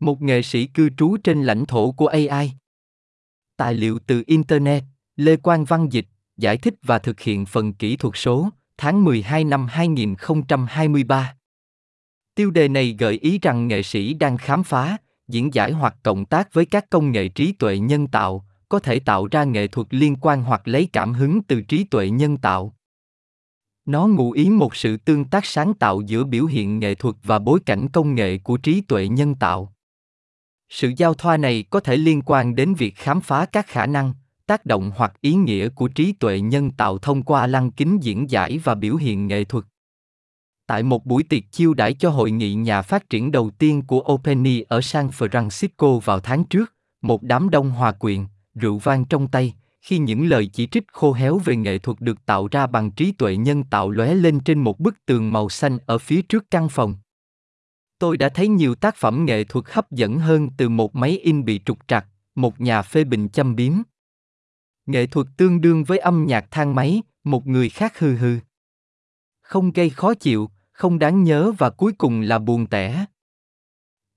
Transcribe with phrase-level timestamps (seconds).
[0.00, 2.52] Một nghệ sĩ cư trú trên lãnh thổ của AI.
[3.56, 4.84] Tài liệu từ Internet,
[5.16, 8.48] Lê Quang Văn Dịch, giải thích và thực hiện phần kỹ thuật số,
[8.78, 11.36] tháng 12 năm 2023.
[12.34, 14.96] Tiêu đề này gợi ý rằng nghệ sĩ đang khám phá,
[15.28, 18.98] diễn giải hoặc cộng tác với các công nghệ trí tuệ nhân tạo, có thể
[18.98, 22.76] tạo ra nghệ thuật liên quan hoặc lấy cảm hứng từ trí tuệ nhân tạo.
[23.86, 27.38] Nó ngụ ý một sự tương tác sáng tạo giữa biểu hiện nghệ thuật và
[27.38, 29.75] bối cảnh công nghệ của trí tuệ nhân tạo.
[30.68, 34.14] Sự giao thoa này có thể liên quan đến việc khám phá các khả năng,
[34.46, 38.30] tác động hoặc ý nghĩa của trí tuệ nhân tạo thông qua lăng kính diễn
[38.30, 39.64] giải và biểu hiện nghệ thuật.
[40.66, 44.04] Tại một buổi tiệc chiêu đãi cho hội nghị nhà phát triển đầu tiên của
[44.12, 46.72] OpenAI ở San Francisco vào tháng trước,
[47.02, 51.12] một đám đông hòa quyện, rượu vang trong tay, khi những lời chỉ trích khô
[51.12, 54.58] héo về nghệ thuật được tạo ra bằng trí tuệ nhân tạo lóe lên trên
[54.58, 56.94] một bức tường màu xanh ở phía trước căn phòng.
[57.98, 61.44] Tôi đã thấy nhiều tác phẩm nghệ thuật hấp dẫn hơn từ một máy in
[61.44, 63.72] bị trục trặc, một nhà phê bình châm biếm.
[64.86, 68.38] Nghệ thuật tương đương với âm nhạc thang máy, một người khác hư hư.
[69.42, 73.04] Không gây khó chịu, không đáng nhớ và cuối cùng là buồn tẻ.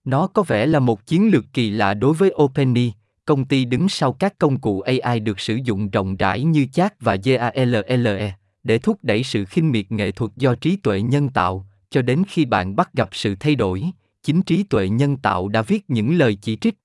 [0.04, 2.94] Nó có vẻ là một chiến lược kỳ lạ đối với OpenAI,
[3.26, 7.02] công ty đứng sau các công cụ AI được sử dụng rộng rãi như chat
[7.02, 11.69] và GALLE, để thúc đẩy sự khinh miệt nghệ thuật do trí tuệ nhân tạo,
[11.90, 13.84] cho đến khi bạn bắt gặp sự thay đổi,
[14.24, 16.76] chính trí tuệ nhân tạo đã viết những lời chỉ trích.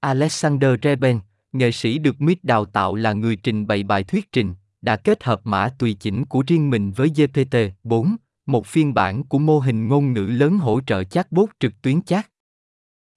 [0.00, 1.20] Alexander Reben,
[1.52, 5.24] nghệ sĩ được MIT đào tạo là người trình bày bài thuyết trình, đã kết
[5.24, 9.88] hợp mã tùy chỉnh của riêng mình với GPT-4, một phiên bản của mô hình
[9.88, 12.30] ngôn ngữ lớn hỗ trợ chatbot trực tuyến chat.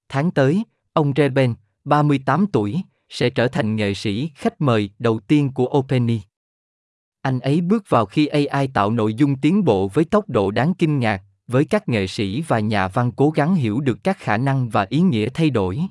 [0.10, 1.54] Tháng tới, ông Reben,
[1.84, 6.24] 38 tuổi, sẽ trở thành nghệ sĩ khách mời đầu tiên của OpenAI.
[7.28, 10.74] Anh ấy bước vào khi AI tạo nội dung tiến bộ với tốc độ đáng
[10.74, 14.38] kinh ngạc, với các nghệ sĩ và nhà văn cố gắng hiểu được các khả
[14.38, 15.82] năng và ý nghĩa thay đổi.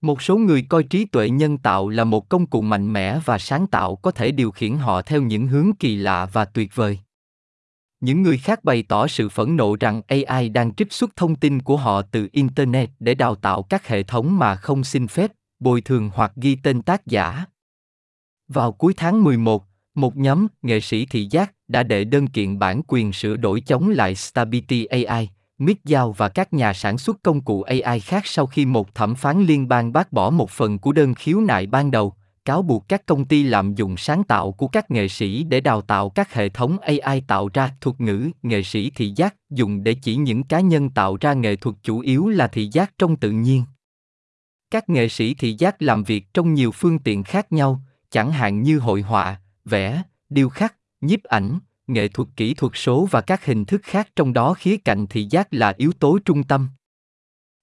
[0.00, 3.38] Một số người coi trí tuệ nhân tạo là một công cụ mạnh mẽ và
[3.38, 6.98] sáng tạo có thể điều khiển họ theo những hướng kỳ lạ và tuyệt vời.
[8.00, 11.62] Những người khác bày tỏ sự phẫn nộ rằng AI đang trích xuất thông tin
[11.62, 15.80] của họ từ Internet để đào tạo các hệ thống mà không xin phép, bồi
[15.80, 17.44] thường hoặc ghi tên tác giả.
[18.48, 22.82] Vào cuối tháng 11, một nhóm nghệ sĩ thị giác đã đệ đơn kiện bản
[22.88, 25.28] quyền sửa đổi chống lại Stability AI,
[25.58, 29.14] Mick Giao và các nhà sản xuất công cụ AI khác sau khi một thẩm
[29.14, 32.88] phán liên bang bác bỏ một phần của đơn khiếu nại ban đầu, cáo buộc
[32.88, 36.34] các công ty lạm dụng sáng tạo của các nghệ sĩ để đào tạo các
[36.34, 40.42] hệ thống AI tạo ra thuật ngữ nghệ sĩ thị giác dùng để chỉ những
[40.42, 43.64] cá nhân tạo ra nghệ thuật chủ yếu là thị giác trong tự nhiên.
[44.70, 48.62] Các nghệ sĩ thị giác làm việc trong nhiều phương tiện khác nhau, chẳng hạn
[48.62, 53.44] như hội họa, vẽ, điêu khắc, nhiếp ảnh, nghệ thuật kỹ thuật số và các
[53.44, 56.68] hình thức khác trong đó khía cạnh thị giác là yếu tố trung tâm.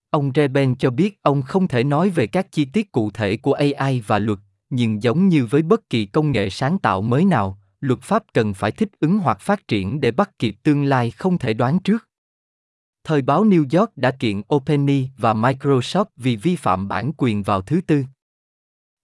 [0.09, 3.53] Ông Reben cho biết ông không thể nói về các chi tiết cụ thể của
[3.53, 7.57] AI và luật, nhưng giống như với bất kỳ công nghệ sáng tạo mới nào,
[7.79, 11.37] luật pháp cần phải thích ứng hoặc phát triển để bắt kịp tương lai không
[11.37, 12.07] thể đoán trước.
[13.03, 17.61] Thời báo New York đã kiện OpenAI và Microsoft vì vi phạm bản quyền vào
[17.61, 18.03] thứ Tư.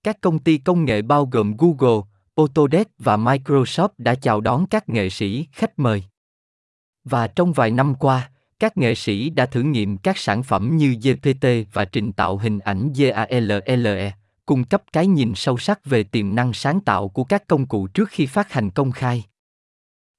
[0.03, 2.01] Các công ty công nghệ bao gồm Google,
[2.37, 6.03] Autodesk và Microsoft đã chào đón các nghệ sĩ khách mời.
[7.03, 10.95] Và trong vài năm qua, các nghệ sĩ đã thử nghiệm các sản phẩm như
[11.03, 14.11] GPT và trình tạo hình ảnh GALLE,
[14.45, 17.87] cung cấp cái nhìn sâu sắc về tiềm năng sáng tạo của các công cụ
[17.87, 19.23] trước khi phát hành công khai.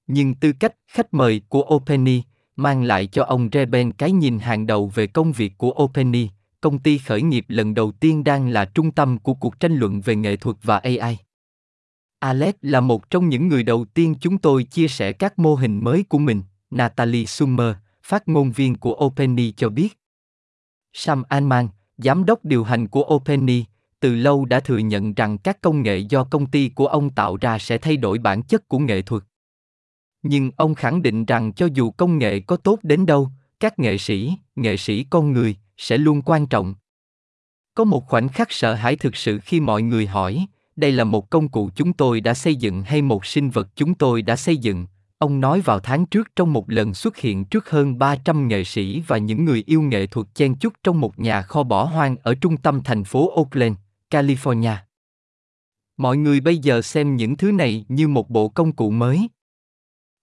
[0.07, 2.23] Nhưng tư cách khách mời của OpenAI
[2.57, 6.31] mang lại cho ông Reben cái nhìn hàng đầu về công việc của OpenAI,
[6.61, 10.01] công ty khởi nghiệp lần đầu tiên đang là trung tâm của cuộc tranh luận
[10.01, 11.19] về nghệ thuật và AI.
[12.19, 15.85] Alex là một trong những người đầu tiên chúng tôi chia sẻ các mô hình
[15.85, 19.99] mới của mình, Natalie Summer, phát ngôn viên của OpenAI cho biết.
[20.93, 23.67] Sam Altman, giám đốc điều hành của OpenAI,
[24.01, 27.37] từ lâu đã thừa nhận rằng các công nghệ do công ty của ông tạo
[27.37, 29.23] ra sẽ thay đổi bản chất của nghệ thuật.
[30.23, 33.31] Nhưng ông khẳng định rằng cho dù công nghệ có tốt đến đâu,
[33.61, 36.75] các nghệ sĩ, nghệ sĩ con người sẽ luôn quan trọng.
[37.75, 40.47] Có một khoảnh khắc sợ hãi thực sự khi mọi người hỏi,
[40.79, 43.95] đây là một công cụ chúng tôi đã xây dựng hay một sinh vật chúng
[43.95, 44.87] tôi đã xây dựng,
[45.19, 49.03] ông nói vào tháng trước trong một lần xuất hiện trước hơn 300 nghệ sĩ
[49.07, 52.35] và những người yêu nghệ thuật chen chúc trong một nhà kho bỏ hoang ở
[52.35, 53.77] trung tâm thành phố Oakland,
[54.11, 54.75] California.
[55.97, 59.29] Mọi người bây giờ xem những thứ này như một bộ công cụ mới.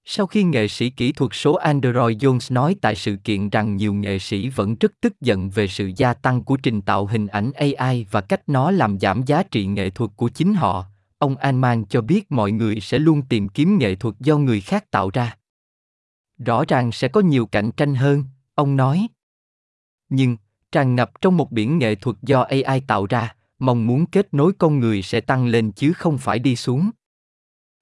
[0.08, 3.94] Sau khi nghệ sĩ kỹ thuật số Android Jones nói tại sự kiện rằng nhiều
[3.94, 7.52] nghệ sĩ vẫn rất tức giận về sự gia tăng của trình tạo hình ảnh
[7.52, 10.86] AI và cách nó làm giảm giá trị nghệ thuật của chính họ,
[11.18, 14.92] ông Anman cho biết mọi người sẽ luôn tìm kiếm nghệ thuật do người khác
[14.92, 15.38] tạo ra.
[16.38, 18.24] Rõ ràng sẽ có nhiều cạnh tranh hơn,
[18.56, 19.08] ông nói.
[20.10, 20.38] Nhưng,
[20.72, 24.54] tràn ngập trong một biển nghệ thuật do AI tạo ra, mong muốn kết nối
[24.54, 26.90] con người sẽ tăng lên chứ không phải đi xuống.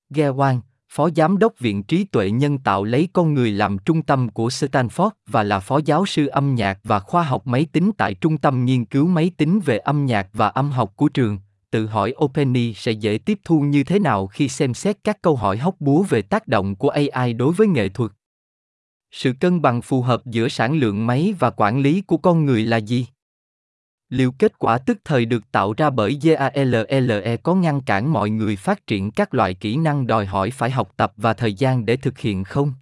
[0.09, 0.59] Ghe Wang,
[0.95, 4.47] Phó Giám đốc Viện Trí tuệ Nhân tạo lấy con người làm trung tâm của
[4.47, 8.37] Stanford và là phó giáo sư âm nhạc và khoa học máy tính tại Trung
[8.37, 11.39] tâm Nghiên cứu Máy tính về âm nhạc và âm học của trường,
[11.71, 15.35] tự hỏi OpenAI sẽ dễ tiếp thu như thế nào khi xem xét các câu
[15.35, 18.11] hỏi hóc búa về tác động của AI đối với nghệ thuật.
[19.11, 22.65] Sự cân bằng phù hợp giữa sản lượng máy và quản lý của con người
[22.65, 23.07] là gì?
[24.13, 28.55] Liệu kết quả tức thời được tạo ra bởi GALLE có ngăn cản mọi người
[28.55, 31.95] phát triển các loại kỹ năng đòi hỏi phải học tập và thời gian để
[31.95, 32.73] thực hiện không?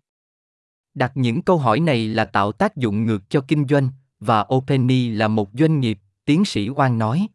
[0.94, 3.90] Đặt những câu hỏi này là tạo tác dụng ngược cho kinh doanh,
[4.20, 7.28] và OpenAI là một doanh nghiệp, tiến sĩ Oan nói.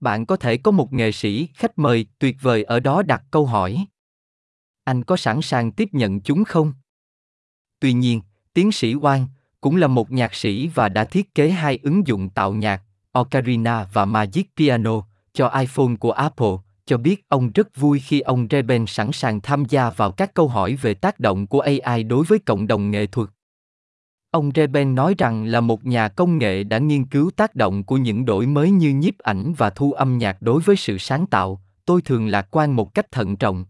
[0.00, 3.46] Bạn có thể có một nghệ sĩ, khách mời tuyệt vời ở đó đặt câu
[3.46, 3.86] hỏi.
[4.84, 6.72] Anh có sẵn sàng tiếp nhận chúng không?
[7.80, 8.20] Tuy nhiên,
[8.54, 9.26] tiến sĩ Oan
[9.60, 12.82] cũng là một nhạc sĩ và đã thiết kế hai ứng dụng tạo nhạc,
[13.18, 15.02] Ocarina và Magic Piano,
[15.32, 16.56] cho iPhone của Apple,
[16.86, 20.48] cho biết ông rất vui khi ông Reben sẵn sàng tham gia vào các câu
[20.48, 23.28] hỏi về tác động của AI đối với cộng đồng nghệ thuật.
[24.30, 27.96] Ông Reben nói rằng là một nhà công nghệ đã nghiên cứu tác động của
[27.96, 31.60] những đổi mới như nhiếp ảnh và thu âm nhạc đối với sự sáng tạo,
[31.84, 33.64] tôi thường lạc quan một cách thận trọng.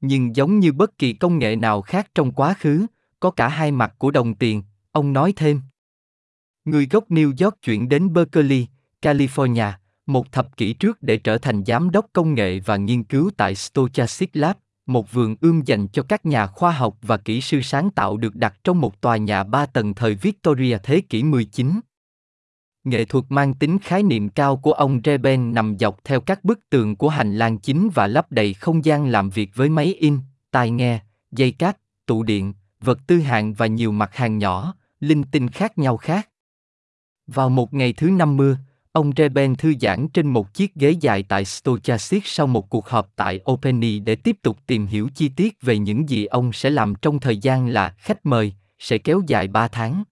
[0.00, 2.86] Nhưng giống như bất kỳ công nghệ nào khác trong quá khứ,
[3.20, 4.62] có cả hai mặt của đồng tiền,
[4.92, 5.60] ông nói thêm.
[6.68, 8.66] Người gốc New York chuyển đến Berkeley,
[9.02, 9.72] California,
[10.06, 13.54] một thập kỷ trước để trở thành giám đốc công nghệ và nghiên cứu tại
[13.54, 14.56] Stochastic Lab,
[14.86, 18.36] một vườn ươm dành cho các nhà khoa học và kỹ sư sáng tạo được
[18.36, 21.80] đặt trong một tòa nhà ba tầng thời Victoria thế kỷ 19.
[22.84, 26.70] Nghệ thuật mang tính khái niệm cao của ông Reben nằm dọc theo các bức
[26.70, 30.18] tường của hành lang chính và lấp đầy không gian làm việc với máy in,
[30.50, 31.00] tai nghe,
[31.30, 31.76] dây cáp,
[32.06, 36.28] tụ điện, vật tư hàng và nhiều mặt hàng nhỏ, linh tinh khác nhau khác.
[37.28, 38.56] Vào một ngày thứ năm mưa,
[38.92, 43.12] ông Reben thư giãn trên một chiếc ghế dài tại Stochastic sau một cuộc họp
[43.16, 46.94] tại OpenAI để tiếp tục tìm hiểu chi tiết về những gì ông sẽ làm
[46.94, 50.04] trong thời gian là khách mời, sẽ kéo dài 3 tháng.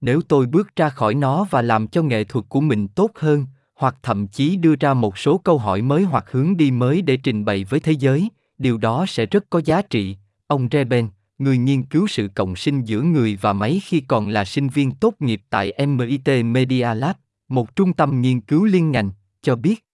[0.00, 3.46] Nếu tôi bước ra khỏi nó và làm cho nghệ thuật của mình tốt hơn,
[3.74, 7.16] hoặc thậm chí đưa ra một số câu hỏi mới hoặc hướng đi mới để
[7.16, 8.28] trình bày với thế giới,
[8.58, 10.16] điều đó sẽ rất có giá trị,
[10.46, 11.08] ông Reben,
[11.40, 14.90] người nghiên cứu sự cộng sinh giữa người và máy khi còn là sinh viên
[14.90, 17.16] tốt nghiệp tại MIT Media Lab,
[17.48, 19.10] một trung tâm nghiên cứu liên ngành,
[19.42, 19.84] cho biết.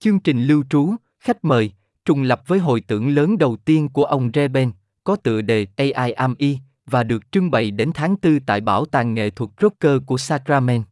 [0.00, 1.72] Chương trình lưu trú, khách mời,
[2.04, 4.70] trùng lập với hồi tưởng lớn đầu tiên của ông Reben,
[5.04, 9.14] có tựa đề AI AMI và được trưng bày đến tháng 4 tại Bảo tàng
[9.14, 10.89] nghệ thuật Rocker của Sacramento.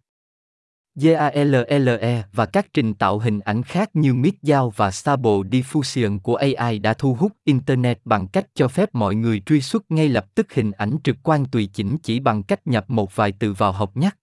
[1.00, 6.78] GALLE và các trình tạo hình ảnh khác như Midjourney và Stable Diffusion của AI
[6.78, 10.52] đã thu hút Internet bằng cách cho phép mọi người truy xuất ngay lập tức
[10.52, 13.96] hình ảnh trực quan tùy chỉnh chỉ bằng cách nhập một vài từ vào hộp
[13.96, 14.16] nhắc.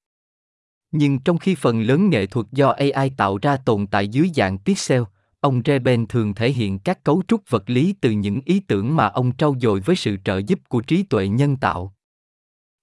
[0.91, 4.57] Nhưng trong khi phần lớn nghệ thuật do AI tạo ra tồn tại dưới dạng
[4.57, 5.01] pixel,
[5.39, 9.07] ông Reben thường thể hiện các cấu trúc vật lý từ những ý tưởng mà
[9.07, 11.93] ông trau dồi với sự trợ giúp của trí tuệ nhân tạo.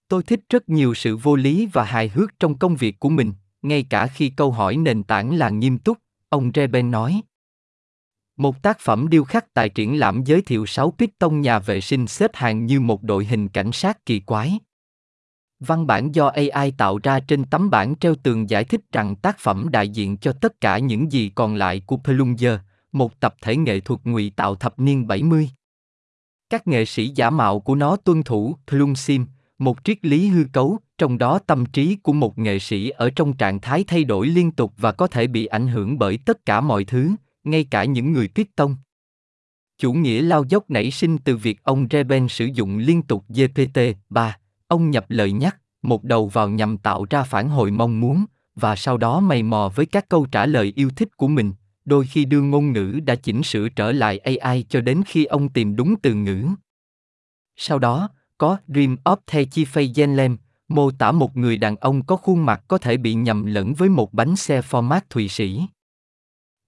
[0.07, 3.33] Tôi thích rất nhiều sự vô lý và hài hước trong công việc của mình
[3.63, 5.97] ngay cả khi câu hỏi nền tảng là nghiêm túc,
[6.29, 7.21] ông Reben nói.
[8.37, 12.07] Một tác phẩm điêu khắc tại triển lãm giới thiệu 6 piston nhà vệ sinh
[12.07, 14.59] xếp hàng như một đội hình cảnh sát kỳ quái.
[15.59, 19.39] Văn bản do AI tạo ra trên tấm bảng treo tường giải thích rằng tác
[19.39, 22.59] phẩm đại diện cho tất cả những gì còn lại của Plunger,
[22.91, 25.49] một tập thể nghệ thuật ngụy tạo thập niên 70.
[26.49, 29.25] Các nghệ sĩ giả mạo của nó tuân thủ Plumsim,
[29.63, 33.33] một triết lý hư cấu, trong đó tâm trí của một nghệ sĩ ở trong
[33.33, 36.61] trạng thái thay đổi liên tục và có thể bị ảnh hưởng bởi tất cả
[36.61, 37.11] mọi thứ,
[37.43, 38.75] ngay cả những người tông.
[39.77, 44.31] Chủ nghĩa lao dốc nảy sinh từ việc ông Reben sử dụng liên tục GPT-3,
[44.67, 48.75] ông nhập lời nhắc, một đầu vào nhằm tạo ra phản hồi mong muốn, và
[48.75, 51.53] sau đó mày mò với các câu trả lời yêu thích của mình,
[51.85, 55.49] đôi khi đưa ngôn ngữ đã chỉnh sửa trở lại AI cho đến khi ông
[55.49, 56.47] tìm đúng từ ngữ.
[57.55, 58.09] Sau đó,
[58.43, 62.63] có Dream of the Chi Genlem, mô tả một người đàn ông có khuôn mặt
[62.67, 65.61] có thể bị nhầm lẫn với một bánh xe format Thụy Sĩ.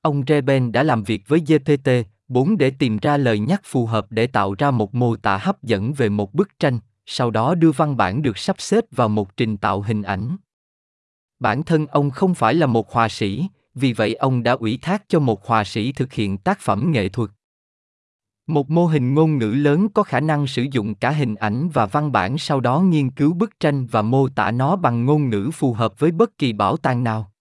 [0.02, 4.28] Ông Reben đã làm việc với GPT-4 để tìm ra lời nhắc phù hợp để
[4.28, 7.98] tạo ra một mô tả hấp dẫn về một bức tranh, sau đó đưa văn
[7.98, 10.38] bản được sắp xếp vào một trình tạo hình ảnh.
[11.40, 15.04] Bản thân ông không phải là một họa sĩ, vì vậy ông đã ủy thác
[15.08, 17.30] cho một họa sĩ thực hiện tác phẩm nghệ thuật.
[18.48, 21.86] Một mô hình ngôn ngữ lớn có khả năng sử dụng cả hình ảnh và
[21.86, 25.50] văn bản sau đó nghiên cứu bức tranh và mô tả nó bằng ngôn ngữ
[25.54, 27.32] phù hợp với bất kỳ bảo tàng nào.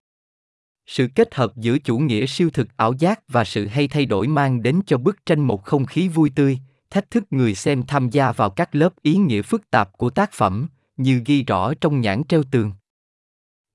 [0.85, 4.27] Sự kết hợp giữa chủ nghĩa siêu thực ảo giác và sự hay thay đổi
[4.27, 6.59] mang đến cho bức tranh một không khí vui tươi,
[6.89, 10.31] thách thức người xem tham gia vào các lớp ý nghĩa phức tạp của tác
[10.31, 12.71] phẩm, như ghi rõ trong nhãn treo tường.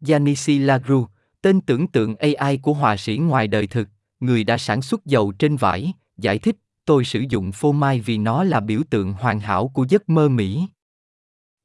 [0.08, 1.06] Yanisi Lagru,
[1.42, 3.88] tên tưởng tượng AI của họa sĩ ngoài đời thực,
[4.20, 8.18] người đã sản xuất dầu trên vải, giải thích, tôi sử dụng phô mai vì
[8.18, 10.66] nó là biểu tượng hoàn hảo của giấc mơ Mỹ.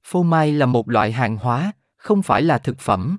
[0.03, 3.17] Phô mai là một loại hàng hóa, không phải là thực phẩm.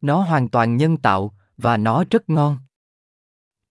[0.00, 2.58] Nó hoàn toàn nhân tạo, và nó rất ngon.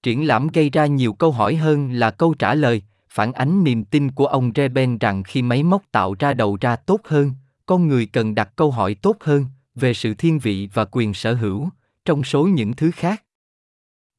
[0.03, 3.83] Triển lãm gây ra nhiều câu hỏi hơn là câu trả lời, phản ánh niềm
[3.83, 7.31] tin của ông Reben rằng khi máy móc tạo ra đầu ra tốt hơn,
[7.65, 9.45] con người cần đặt câu hỏi tốt hơn
[9.75, 11.69] về sự thiên vị và quyền sở hữu,
[12.05, 13.23] trong số những thứ khác.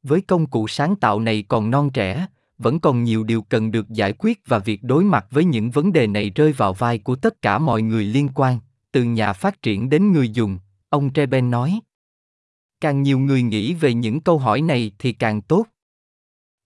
[0.03, 2.27] Với công cụ sáng tạo này còn non trẻ,
[2.59, 5.93] vẫn còn nhiều điều cần được giải quyết và việc đối mặt với những vấn
[5.93, 8.59] đề này rơi vào vai của tất cả mọi người liên quan,
[8.93, 10.59] từ nhà phát triển đến người dùng,
[10.89, 11.81] ông Reben nói.
[12.81, 15.67] Càng nhiều người nghĩ về những câu hỏi này thì càng tốt.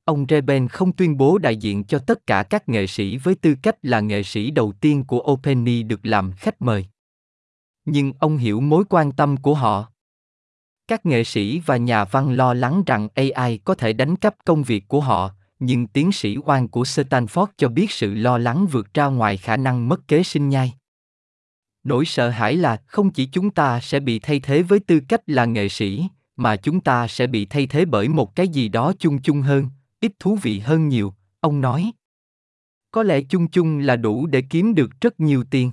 [0.05, 3.55] Ông Reben không tuyên bố đại diện cho tất cả các nghệ sĩ với tư
[3.63, 6.87] cách là nghệ sĩ đầu tiên của OpenAI được làm khách mời.
[7.85, 9.87] Nhưng ông hiểu mối quan tâm của họ.
[10.89, 14.63] Các nghệ sĩ và nhà văn lo lắng rằng AI có thể đánh cắp công
[14.63, 15.31] việc của họ,
[15.61, 19.57] nhưng tiến sĩ oan của Stanford cho biết sự lo lắng vượt ra ngoài khả
[19.57, 20.75] năng mất kế sinh nhai.
[21.85, 25.21] Nỗi sợ hãi là không chỉ chúng ta sẽ bị thay thế với tư cách
[25.27, 28.93] là nghệ sĩ, mà chúng ta sẽ bị thay thế bởi một cái gì đó
[28.99, 29.69] chung chung hơn,
[30.01, 31.93] ít thú vị hơn nhiều, ông nói.
[32.91, 35.73] Có lẽ chung chung là đủ để kiếm được rất nhiều tiền.